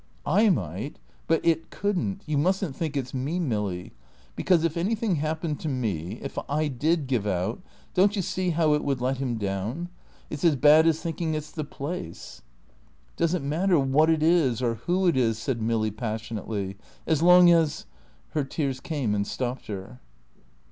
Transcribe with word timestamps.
"I 0.25 0.49
might. 0.49 0.97
But 1.27 1.45
It 1.45 1.69
couldn't. 1.69 2.23
You 2.25 2.35
mustn't 2.35 2.75
think 2.75 2.97
it's 2.97 3.13
me, 3.13 3.39
Milly. 3.39 3.93
Because 4.35 4.63
if 4.63 4.75
anything 4.75 5.17
happened 5.17 5.59
to 5.59 5.69
me, 5.69 6.17
if 6.23 6.39
I 6.49 6.69
did 6.69 7.05
give 7.05 7.27
out, 7.27 7.61
don't 7.93 8.15
you 8.15 8.23
see 8.23 8.49
how 8.49 8.73
it 8.73 8.83
would 8.83 8.99
let 8.99 9.17
him 9.19 9.35
down? 9.37 9.89
It's 10.31 10.43
as 10.43 10.55
bad 10.55 10.87
as 10.87 10.99
thinking 11.01 11.35
it's 11.35 11.51
the 11.51 11.63
place." 11.63 12.41
"Does 13.15 13.35
it 13.35 13.43
matter 13.43 13.77
what 13.77 14.09
it 14.09 14.23
is 14.23 14.59
or 14.59 14.73
who 14.87 15.05
it 15.05 15.15
is," 15.15 15.37
said 15.37 15.61
Milly, 15.61 15.91
passionately; 15.91 16.77
"as 17.05 17.21
long 17.21 17.51
as" 17.51 17.85
Her 18.29 18.43
tears 18.43 18.79
came 18.79 19.13
and 19.13 19.27
stopped 19.27 19.67
her. 19.67 19.99